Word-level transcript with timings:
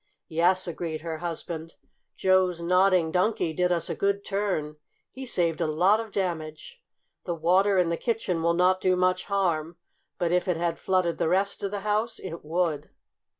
"Yes," 0.29 0.67
agreed 0.67 1.01
her 1.01 1.19
husband. 1.19 1.75
"Joe's 2.17 2.59
Nodding 2.59 3.11
Donkey 3.11 3.53
did 3.53 3.71
us 3.71 3.87
a 3.87 3.93
good 3.93 4.25
turn. 4.25 4.77
He 5.11 5.27
saved 5.27 5.61
a 5.61 5.67
lot 5.67 5.99
of 5.99 6.11
damage. 6.11 6.81
The 7.25 7.35
water 7.35 7.77
in 7.77 7.89
the 7.89 7.97
kitchen 7.97 8.41
will 8.41 8.55
not 8.55 8.81
do 8.81 8.95
much 8.95 9.25
harm, 9.25 9.77
but 10.17 10.31
if 10.31 10.47
it 10.47 10.57
had 10.57 10.79
flooded 10.79 11.19
the 11.19 11.29
rest 11.29 11.61
of 11.61 11.69
the 11.69 11.81
house 11.81 12.17
it 12.17 12.43
would." 12.43 12.89